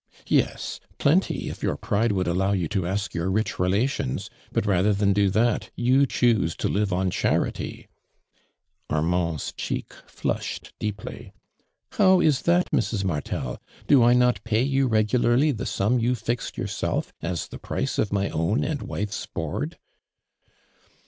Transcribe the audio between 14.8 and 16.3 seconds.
regularly the sum you